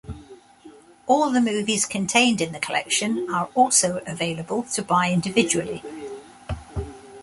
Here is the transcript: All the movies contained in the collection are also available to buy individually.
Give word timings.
All 1.05 1.29
the 1.29 1.39
movies 1.39 1.85
contained 1.85 2.41
in 2.41 2.53
the 2.53 2.59
collection 2.59 3.29
are 3.29 3.49
also 3.53 4.01
available 4.07 4.63
to 4.73 4.81
buy 4.81 5.11
individually. 5.11 5.83